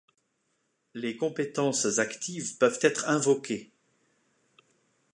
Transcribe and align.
Les 0.95 1.15
compétences 1.15 1.99
“actives” 1.99 2.57
peuvent 2.57 2.79
être 2.81 3.07
invoquées. 3.07 3.71